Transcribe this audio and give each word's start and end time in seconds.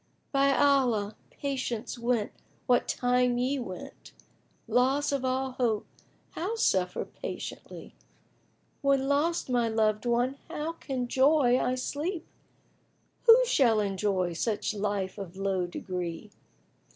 By 0.31 0.57
Allah, 0.57 1.15
Patience 1.29 1.99
went 1.99 2.31
what 2.65 2.87
time 2.87 3.37
ye 3.37 3.59
went! 3.59 4.13
* 4.41 4.43
Loss 4.67 5.11
of 5.11 5.23
all 5.23 5.51
Hope 5.51 5.85
how 6.31 6.55
suffer 6.55 7.05
patiently? 7.05 7.93
When 8.81 9.07
lost 9.07 9.47
my 9.47 9.69
loved 9.69 10.07
one 10.07 10.39
how 10.47 10.73
can' 10.73 11.07
joy 11.07 11.59
I 11.59 11.75
sleep? 11.75 12.25
* 12.75 13.21
Who 13.27 13.45
shall 13.45 13.79
enjoy 13.79 14.33
such 14.33 14.73
life 14.73 15.19
of 15.19 15.37
low 15.37 15.67
degree? 15.67 16.31